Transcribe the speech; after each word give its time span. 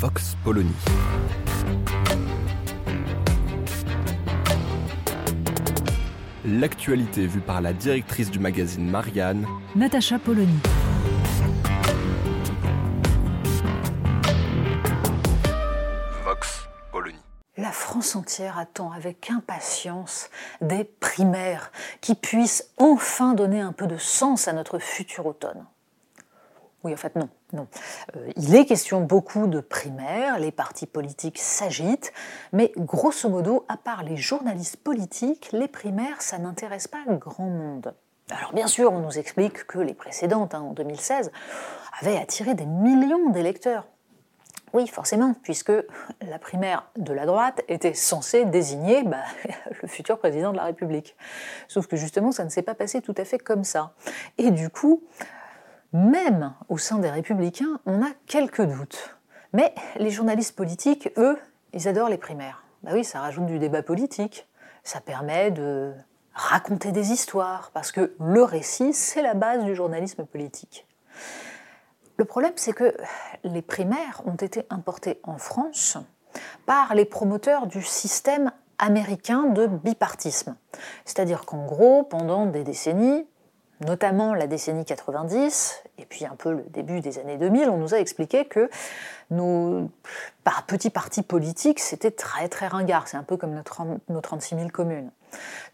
Vox 0.00 0.36
Polony. 0.44 0.70
L'actualité 6.44 7.26
vue 7.26 7.40
par 7.40 7.60
la 7.60 7.72
directrice 7.72 8.30
du 8.30 8.38
magazine 8.38 8.88
Marianne, 8.88 9.44
Natacha 9.74 10.20
Polony. 10.20 10.54
Vox 16.24 16.68
Polony. 16.92 17.18
La 17.56 17.72
France 17.72 18.14
entière 18.14 18.56
attend 18.56 18.92
avec 18.92 19.32
impatience 19.32 20.30
des 20.60 20.84
primaires 20.84 21.72
qui 22.00 22.14
puissent 22.14 22.70
enfin 22.76 23.34
donner 23.34 23.60
un 23.60 23.72
peu 23.72 23.88
de 23.88 23.96
sens 23.96 24.46
à 24.46 24.52
notre 24.52 24.78
futur 24.78 25.26
automne. 25.26 25.66
Oui, 26.84 26.92
en 26.92 26.96
fait, 26.96 27.16
non. 27.16 27.28
non. 27.52 27.66
Euh, 28.16 28.30
il 28.36 28.54
est 28.54 28.64
question 28.64 29.00
beaucoup 29.00 29.48
de 29.48 29.60
primaires, 29.60 30.38
les 30.38 30.52
partis 30.52 30.86
politiques 30.86 31.38
s'agitent, 31.38 32.12
mais 32.52 32.72
grosso 32.76 33.28
modo, 33.28 33.64
à 33.68 33.76
part 33.76 34.04
les 34.04 34.16
journalistes 34.16 34.76
politiques, 34.76 35.50
les 35.52 35.66
primaires, 35.66 36.22
ça 36.22 36.38
n'intéresse 36.38 36.86
pas 36.86 37.02
grand 37.08 37.48
monde. 37.48 37.94
Alors 38.30 38.52
bien 38.52 38.66
sûr, 38.66 38.92
on 38.92 39.00
nous 39.00 39.18
explique 39.18 39.66
que 39.66 39.78
les 39.78 39.94
précédentes, 39.94 40.54
hein, 40.54 40.60
en 40.60 40.72
2016, 40.72 41.32
avaient 42.00 42.18
attiré 42.18 42.54
des 42.54 42.66
millions 42.66 43.30
d'électeurs. 43.30 43.86
Oui, 44.74 44.86
forcément, 44.86 45.34
puisque 45.42 45.72
la 46.20 46.38
primaire 46.38 46.86
de 46.96 47.14
la 47.14 47.24
droite 47.24 47.62
était 47.68 47.94
censée 47.94 48.44
désigner 48.44 49.02
bah, 49.02 49.24
le 49.82 49.88
futur 49.88 50.18
président 50.18 50.52
de 50.52 50.58
la 50.58 50.64
République. 50.64 51.16
Sauf 51.68 51.86
que 51.86 51.96
justement, 51.96 52.32
ça 52.32 52.44
ne 52.44 52.50
s'est 52.50 52.62
pas 52.62 52.74
passé 52.74 53.00
tout 53.00 53.14
à 53.16 53.24
fait 53.24 53.38
comme 53.38 53.64
ça. 53.64 53.94
Et 54.36 54.50
du 54.50 54.68
coup, 54.68 55.02
même 55.92 56.54
au 56.68 56.78
sein 56.78 56.98
des 56.98 57.10
républicains, 57.10 57.80
on 57.86 58.02
a 58.02 58.10
quelques 58.26 58.62
doutes. 58.62 59.16
Mais 59.52 59.74
les 59.96 60.10
journalistes 60.10 60.54
politiques, 60.54 61.10
eux, 61.16 61.38
ils 61.72 61.88
adorent 61.88 62.08
les 62.08 62.18
primaires. 62.18 62.62
Bah 62.82 62.90
oui, 62.94 63.04
ça 63.04 63.20
rajoute 63.20 63.46
du 63.46 63.58
débat 63.58 63.82
politique, 63.82 64.48
ça 64.84 65.00
permet 65.00 65.50
de 65.50 65.92
raconter 66.34 66.92
des 66.92 67.10
histoires, 67.10 67.70
parce 67.72 67.90
que 67.90 68.14
le 68.20 68.42
récit, 68.42 68.92
c'est 68.92 69.22
la 69.22 69.34
base 69.34 69.64
du 69.64 69.74
journalisme 69.74 70.24
politique. 70.24 70.86
Le 72.16 72.24
problème, 72.24 72.52
c'est 72.56 72.72
que 72.72 72.96
les 73.44 73.62
primaires 73.62 74.22
ont 74.26 74.36
été 74.36 74.64
importées 74.70 75.20
en 75.22 75.38
France 75.38 75.98
par 76.66 76.94
les 76.94 77.04
promoteurs 77.04 77.66
du 77.66 77.82
système 77.82 78.52
américain 78.78 79.44
de 79.44 79.66
bipartisme. 79.66 80.56
C'est-à-dire 81.04 81.44
qu'en 81.44 81.64
gros, 81.64 82.04
pendant 82.04 82.46
des 82.46 82.64
décennies, 82.64 83.26
notamment 83.80 84.34
la 84.34 84.46
décennie 84.46 84.84
90 84.84 85.82
et 85.98 86.04
puis 86.04 86.24
un 86.24 86.36
peu 86.36 86.52
le 86.52 86.62
début 86.70 87.00
des 87.00 87.18
années 87.18 87.36
2000, 87.36 87.68
on 87.68 87.76
nous 87.76 87.94
a 87.94 87.98
expliqué 87.98 88.44
que 88.44 88.70
nos 89.30 89.90
petits 90.66 90.90
partis 90.90 91.22
politiques, 91.22 91.80
c'était 91.80 92.10
très 92.10 92.48
très 92.48 92.68
ringard. 92.68 93.08
C'est 93.08 93.16
un 93.16 93.22
peu 93.22 93.36
comme 93.36 93.60
nos 94.08 94.20
36 94.20 94.56
000 94.56 94.68
communes. 94.68 95.10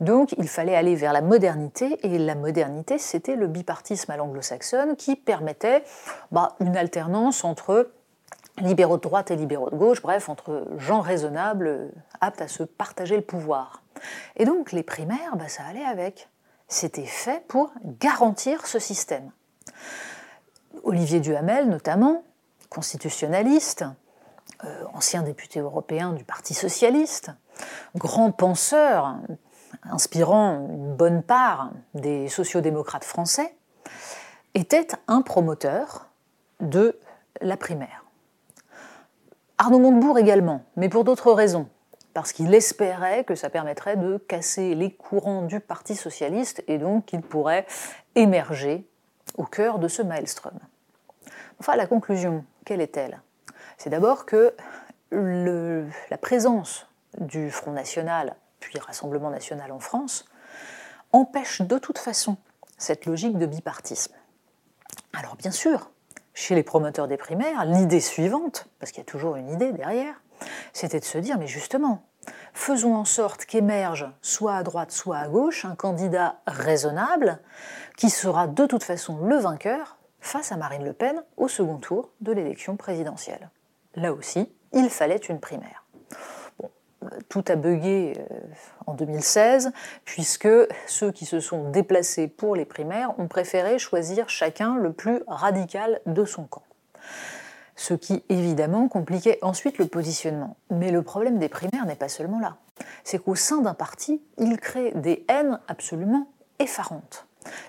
Donc 0.00 0.34
il 0.38 0.48
fallait 0.48 0.74
aller 0.74 0.96
vers 0.96 1.12
la 1.12 1.20
modernité, 1.20 1.98
et 2.02 2.18
la 2.18 2.34
modernité, 2.34 2.98
c'était 2.98 3.36
le 3.36 3.46
bipartisme 3.46 4.10
à 4.10 4.16
l'anglo-saxonne 4.16 4.96
qui 4.96 5.16
permettait 5.16 5.84
bah, 6.32 6.56
une 6.60 6.76
alternance 6.76 7.44
entre 7.44 7.90
libéraux 8.58 8.96
de 8.96 9.02
droite 9.02 9.30
et 9.30 9.36
libéraux 9.36 9.70
de 9.70 9.76
gauche, 9.76 10.02
bref, 10.02 10.28
entre 10.28 10.66
gens 10.78 11.00
raisonnables, 11.00 11.90
aptes 12.20 12.40
à 12.40 12.48
se 12.48 12.62
partager 12.62 13.16
le 13.16 13.22
pouvoir. 13.22 13.82
Et 14.36 14.44
donc 14.44 14.72
les 14.72 14.82
primaires, 14.82 15.36
bah, 15.36 15.48
ça 15.48 15.62
allait 15.64 15.84
avec. 15.84 16.28
C'était 16.68 17.06
fait 17.06 17.46
pour 17.46 17.72
garantir 18.00 18.66
ce 18.66 18.78
système. 18.78 19.30
Olivier 20.82 21.20
Duhamel, 21.20 21.68
notamment, 21.68 22.24
constitutionnaliste, 22.68 23.84
euh, 24.64 24.84
ancien 24.92 25.22
député 25.22 25.60
européen 25.60 26.12
du 26.12 26.24
Parti 26.24 26.54
socialiste, 26.54 27.30
grand 27.94 28.32
penseur, 28.32 29.16
inspirant 29.84 30.66
une 30.68 30.94
bonne 30.94 31.22
part 31.22 31.70
des 31.94 32.28
sociodémocrates 32.28 33.04
français, 33.04 33.54
était 34.54 34.88
un 35.08 35.22
promoteur 35.22 36.08
de 36.60 36.98
la 37.40 37.56
primaire. 37.56 38.04
Arnaud 39.58 39.78
Montebourg 39.78 40.18
également, 40.18 40.64
mais 40.76 40.88
pour 40.88 41.04
d'autres 41.04 41.32
raisons, 41.32 41.68
parce 42.14 42.32
qu'il 42.32 42.54
espérait 42.54 43.24
que 43.24 43.34
ça 43.34 43.50
permettrait 43.50 43.96
de 43.96 44.16
casser 44.16 44.74
les 44.74 44.92
courants 44.92 45.42
du 45.42 45.60
Parti 45.60 45.96
socialiste 45.96 46.64
et 46.68 46.78
donc 46.78 47.06
qu'il 47.06 47.20
pourrait 47.20 47.66
émerger 48.14 48.88
au 49.36 49.44
cœur 49.44 49.78
de 49.78 49.88
ce 49.88 50.00
maelstrom. 50.00 50.58
Enfin, 51.58 51.76
la 51.76 51.86
conclusion, 51.86 52.44
quelle 52.64 52.80
est-elle? 52.80 53.20
C'est 53.76 53.90
d'abord 53.90 54.26
que 54.26 54.54
la 55.10 56.18
présence 56.18 56.86
du 57.18 57.50
Front 57.50 57.72
National, 57.72 58.36
puis 58.60 58.78
Rassemblement 58.78 59.30
National 59.30 59.72
en 59.72 59.80
France, 59.80 60.24
empêche 61.12 61.62
de 61.62 61.78
toute 61.78 61.98
façon 61.98 62.36
cette 62.78 63.06
logique 63.06 63.38
de 63.38 63.46
bipartisme. 63.46 64.14
Alors 65.12 65.36
bien 65.36 65.52
sûr, 65.52 65.90
chez 66.32 66.56
les 66.56 66.64
promoteurs 66.64 67.06
des 67.06 67.16
primaires, 67.16 67.64
l'idée 67.64 68.00
suivante, 68.00 68.66
parce 68.80 68.90
qu'il 68.90 68.98
y 68.98 69.06
a 69.06 69.10
toujours 69.10 69.36
une 69.36 69.50
idée 69.50 69.72
derrière, 69.72 70.20
c'était 70.74 71.00
de 71.00 71.04
se 71.04 71.18
dire, 71.18 71.38
mais 71.38 71.46
justement, 71.46 72.02
faisons 72.52 72.96
en 72.96 73.04
sorte 73.04 73.46
qu'émerge, 73.46 74.06
soit 74.20 74.56
à 74.56 74.62
droite, 74.62 74.90
soit 74.90 75.18
à 75.18 75.28
gauche, 75.28 75.64
un 75.64 75.76
candidat 75.76 76.40
raisonnable 76.46 77.38
qui 77.96 78.10
sera 78.10 78.48
de 78.48 78.66
toute 78.66 78.82
façon 78.82 79.18
le 79.24 79.36
vainqueur 79.36 79.96
face 80.20 80.52
à 80.52 80.56
Marine 80.56 80.84
Le 80.84 80.92
Pen 80.92 81.22
au 81.36 81.48
second 81.48 81.76
tour 81.76 82.10
de 82.20 82.32
l'élection 82.32 82.76
présidentielle. 82.76 83.50
Là 83.94 84.12
aussi, 84.12 84.52
il 84.72 84.90
fallait 84.90 85.16
une 85.16 85.38
primaire. 85.38 85.84
Bon, 86.58 86.70
tout 87.28 87.44
a 87.46 87.54
bugué 87.54 88.14
euh, 88.18 88.38
en 88.86 88.94
2016, 88.94 89.70
puisque 90.04 90.48
ceux 90.88 91.12
qui 91.12 91.24
se 91.24 91.38
sont 91.38 91.70
déplacés 91.70 92.26
pour 92.26 92.56
les 92.56 92.64
primaires 92.64 93.18
ont 93.20 93.28
préféré 93.28 93.78
choisir 93.78 94.28
chacun 94.28 94.74
le 94.76 94.92
plus 94.92 95.22
radical 95.28 96.00
de 96.06 96.24
son 96.24 96.44
camp 96.44 96.64
ce 97.76 97.94
qui 97.94 98.22
évidemment 98.28 98.88
compliquait 98.88 99.38
ensuite 99.42 99.78
le 99.78 99.86
positionnement. 99.86 100.56
Mais 100.70 100.90
le 100.90 101.02
problème 101.02 101.38
des 101.38 101.48
primaires 101.48 101.86
n'est 101.86 101.96
pas 101.96 102.08
seulement 102.08 102.40
là. 102.40 102.56
C'est 103.04 103.22
qu'au 103.22 103.34
sein 103.34 103.60
d'un 103.60 103.74
parti, 103.74 104.22
il 104.38 104.58
crée 104.58 104.92
des 104.92 105.24
haines 105.28 105.60
absolument 105.68 106.28
effarantes. 106.58 107.26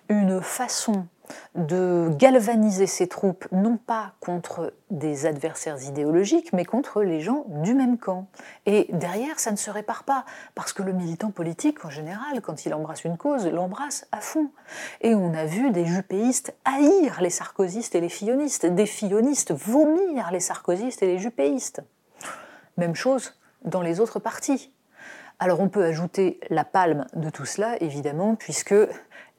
Une 0.10 0.42
façon 0.42 1.06
de 1.56 2.10
galvaniser 2.18 2.88
ses 2.88 3.08
troupes, 3.08 3.48
non 3.52 3.78
pas 3.78 4.14
contre 4.20 4.74
des 4.92 5.26
adversaires 5.26 5.82
idéologiques, 5.84 6.54
mais 6.54 6.66
contre 6.66 7.02
les 7.02 7.22
gens 7.22 7.46
du 7.48 7.74
même 7.74 7.98
camp. 7.98 8.28
Et 8.66 8.88
derrière, 8.92 9.40
ça 9.40 9.52
ne 9.52 9.56
se 9.56 9.70
répare 9.70 10.04
pas, 10.04 10.26
parce 10.54 10.74
que 10.74 10.84
le 10.84 10.94
militant 10.94 11.32
politique, 11.32 11.86
en 11.86 11.90
général, 11.90 12.42
quand 12.42 12.66
il 12.66 12.74
embrasse 12.74 13.04
une 13.04 13.18
cause, 13.18 13.48
l'embrasse 13.48 14.08
à 14.12 14.22
fond. 14.22 14.50
Et 15.02 15.16
on 15.16 15.34
a 15.34 15.46
vu 15.46 15.72
des 15.72 15.86
jupéistes 15.86 16.56
haïr 16.66 17.22
les 17.22 17.30
sarkozystes 17.30 17.96
et 17.96 18.02
les 18.02 18.10
fillonistes, 18.10 18.66
des 18.66 18.86
fillonistes 18.86 19.54
vomir 19.54 20.32
les 20.32 20.40
sarkozystes 20.40 21.04
et 21.04 21.08
les 21.08 21.20
jupéistes. 21.20 21.82
Même 22.78 22.96
chose 22.96 23.34
dans 23.64 23.82
les 23.82 24.00
autres 24.00 24.20
partis. 24.20 24.72
Alors 25.40 25.60
on 25.60 25.70
peut 25.70 25.84
ajouter 25.84 26.40
la 26.50 26.64
palme 26.64 27.06
de 27.14 27.30
tout 27.30 27.46
cela, 27.46 27.82
évidemment, 27.82 28.36
puisque 28.36 28.76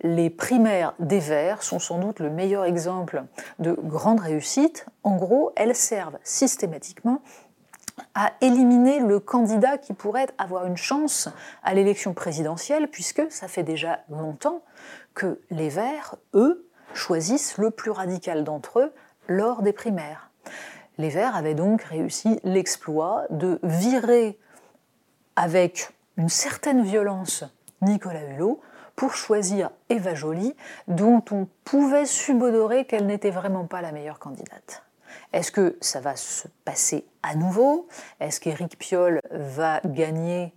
les 0.03 0.29
primaires 0.29 0.95
des 0.99 1.21
Verts 1.21 1.63
sont 1.63 1.79
sans 1.79 1.99
doute 1.99 2.21
le 2.21 2.31
meilleur 2.31 2.65
exemple 2.65 3.25
de 3.59 3.73
grande 3.73 4.21
réussite. 4.21 4.87
En 5.05 5.17
gros, 5.17 5.53
elles 5.57 5.75
servent 5.75 6.19
systématiquement 6.23 7.23
à 8.15 8.33
éliminer 8.43 9.01
le 9.01 9.21
candidat 9.21 9.79
qui 9.79 9.95
pourrait 9.95 10.29
avoir 10.37 10.67
une 10.67 10.77
chance 10.77 11.31
à 11.63 11.73
l'élection 11.73 12.13
présidentielle, 12.13 12.89
puisque 12.89 13.23
ça 13.31 13.49
fait 13.49 13.63
déjà 13.63 14.01
longtemps 14.11 14.61
que 15.15 15.41
les 15.51 15.71
Verts, 15.71 16.17
eux, 16.35 16.69
choisissent 16.93 17.57
le 17.57 17.71
plus 17.71 17.91
radical 17.91 18.45
d'entre 18.45 18.81
eux 18.81 18.93
lors 19.29 19.63
des 19.63 19.73
primaires. 19.73 20.31
Les 20.99 21.09
Verts 21.09 21.37
avaient 21.37 21.55
donc 21.55 21.83
réussi 21.83 22.39
l'exploit 22.45 23.25
de 23.31 23.59
virer 23.63 24.39
avec 25.37 25.91
une 26.17 26.29
certaine 26.29 26.83
violence 26.83 27.45
Nicolas 27.83 28.25
Hulot 28.25 28.61
pour 28.97 29.15
choisir 29.15 29.71
Eva 29.91 30.15
Joly, 30.15 30.57
dont 30.89 31.23
on 31.31 31.47
pouvait 31.65 32.07
subodorer 32.07 32.87
qu'elle 32.87 33.07
n'était 33.07 33.31
vraiment 33.31 33.67
pas 33.67 33.83
la 33.83 33.93
meilleure 33.93 34.19
candidate. 34.19 34.83
Est-ce 35.33 35.53
que 35.53 35.77
ça 35.81 36.01
va 36.01 36.17
se 36.17 36.49
passer 36.65 37.05
à 37.23 37.35
nouveau? 37.35 37.89
Est-ce 38.21 38.41
qu'Éric 38.41 38.79
Piolle 38.79 39.21
va 39.31 39.81
gagner 39.85 40.55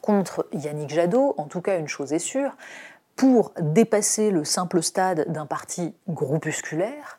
contre 0.00 0.48
Yannick 0.52 0.90
Jadot? 0.90 1.34
En 1.36 1.44
tout 1.44 1.60
cas, 1.60 1.78
une 1.78 1.88
chose 1.88 2.14
est 2.14 2.18
sûre, 2.18 2.56
pour 3.16 3.52
dépasser 3.60 4.30
le 4.30 4.44
simple 4.44 4.82
stade 4.82 5.30
d'un 5.30 5.46
parti 5.46 5.94
groupusculaire, 6.08 7.18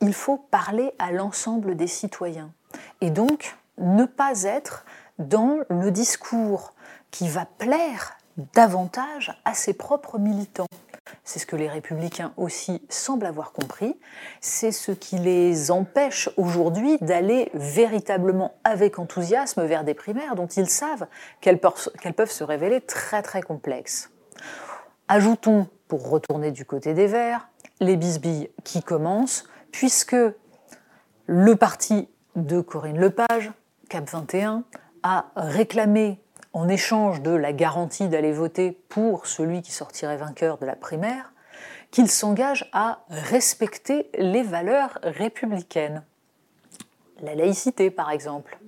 il 0.00 0.12
faut 0.12 0.36
parler 0.36 0.92
à 0.98 1.12
l'ensemble 1.12 1.76
des 1.76 1.86
citoyens. 1.86 2.52
Et 3.00 3.10
donc, 3.10 3.56
ne 3.78 4.04
pas 4.04 4.42
être 4.42 4.84
dans 5.18 5.58
le 5.68 5.90
discours 5.90 6.74
qui 7.10 7.28
va 7.28 7.46
plaire 7.46 8.18
davantage 8.54 9.38
à 9.44 9.54
ses 9.54 9.74
propres 9.74 10.18
militants. 10.18 10.66
C'est 11.24 11.38
ce 11.38 11.46
que 11.46 11.56
les 11.56 11.68
républicains 11.68 12.32
aussi 12.36 12.82
semblent 12.88 13.26
avoir 13.26 13.52
compris. 13.52 13.98
C'est 14.40 14.72
ce 14.72 14.92
qui 14.92 15.18
les 15.18 15.70
empêche 15.70 16.30
aujourd'hui 16.36 16.98
d'aller 17.00 17.50
véritablement 17.54 18.54
avec 18.64 18.98
enthousiasme 18.98 19.64
vers 19.64 19.84
des 19.84 19.94
primaires 19.94 20.34
dont 20.34 20.46
ils 20.46 20.68
savent 20.68 21.06
qu'elles 21.40 21.60
peuvent 21.60 22.30
se 22.30 22.44
révéler 22.44 22.80
très 22.80 23.22
très 23.22 23.42
complexes. 23.42 24.10
Ajoutons, 25.08 25.68
pour 25.88 26.08
retourner 26.08 26.52
du 26.52 26.64
côté 26.64 26.94
des 26.94 27.06
Verts, 27.06 27.48
les 27.80 27.96
bisbilles 27.96 28.48
qui 28.64 28.82
commencent, 28.82 29.44
puisque 29.72 30.16
le 31.26 31.56
parti 31.56 32.08
de 32.36 32.60
Corinne 32.60 32.98
Lepage, 32.98 33.52
CAP 33.88 34.08
21, 34.08 34.64
a 35.02 35.26
réclamé 35.36 36.20
en 36.52 36.68
échange 36.68 37.22
de 37.22 37.30
la 37.30 37.52
garantie 37.52 38.08
d'aller 38.08 38.32
voter 38.32 38.72
pour 38.88 39.26
celui 39.26 39.62
qui 39.62 39.72
sortirait 39.72 40.16
vainqueur 40.16 40.58
de 40.58 40.66
la 40.66 40.76
primaire, 40.76 41.32
qu'il 41.90 42.10
s'engage 42.10 42.68
à 42.72 43.00
respecter 43.08 44.10
les 44.14 44.42
valeurs 44.42 44.98
républicaines. 45.02 46.02
La 47.20 47.34
laïcité, 47.34 47.90
par 47.90 48.10
exemple. 48.10 48.58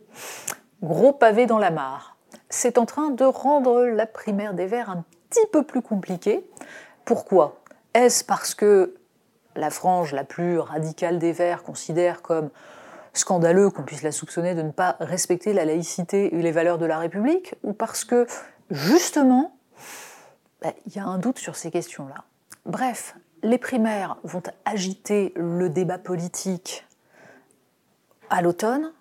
Gros 0.83 1.13
pavé 1.13 1.47
dans 1.47 1.59
la 1.59 1.71
mare. 1.71 2.17
C'est 2.49 2.79
en 2.79 2.87
train 2.87 3.11
de 3.11 3.25
rendre 3.25 3.85
la 3.85 4.07
primaire 4.07 4.55
des 4.55 4.67
Verts 4.67 4.91
un 4.91 5.05
petit 5.31 5.47
peu 5.51 5.65
plus 5.65 5.83
compliquée. 5.83 6.49
Pourquoi? 7.05 7.61
Est-ce 7.95 8.25
parce 8.25 8.55
que 8.55 8.95
la 9.57 9.71
frange 9.71 10.13
la 10.13 10.25
plus 10.25 10.59
radicale 10.59 11.19
des 11.19 11.33
Verts 11.33 11.63
considère 11.63 12.23
comme 12.23 12.51
scandaleux 13.14 13.70
qu'on 13.70 13.84
puisse 13.84 14.02
la 14.02 14.12
soupçonner 14.12 14.55
de 14.55 14.62
ne 14.62 14.70
pas 14.70 14.96
respecter 15.00 15.52
la 15.52 15.64
laïcité 15.64 16.34
et 16.34 16.43
les 16.43 16.52
valeurs 16.52 16.78
de 16.78 16.87
la 16.87 16.99
République, 16.99 17.55
ou 17.62 17.72
parce 17.72 18.05
que, 18.05 18.26
justement, 18.70 19.56
bah, 20.61 20.72
il 20.87 20.94
y 20.94 20.99
a 20.99 21.06
un 21.06 21.19
doute 21.19 21.38
sur 21.38 21.56
ces 21.56 21.70
questions-là. 21.70 22.25
Bref, 22.66 23.16
les 23.43 23.58
primaires 23.58 24.16
vont 24.25 24.43
agiter 24.64 25.32
le 25.37 25.69
débat 25.69 25.99
politique 25.99 26.87
à 28.31 28.43
l'automne. 28.43 28.93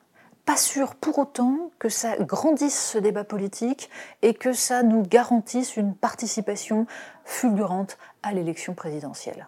Pas 0.46 0.58
sûr 0.58 0.96
pour 0.96 1.20
autant 1.20 1.72
que 1.80 1.88
ça 1.88 2.18
grandisse 2.18 2.92
ce 2.92 2.98
débat 2.98 3.24
politique 3.24 3.90
et 4.22 4.34
que 4.34 4.52
ça 4.52 4.84
nous 4.84 5.02
garantisse 5.02 5.78
une 5.78 5.96
participation 5.96 6.86
fulgurante 7.24 7.98
à 8.24 8.34
l'élection 8.34 8.74
présidentielle. 8.74 9.48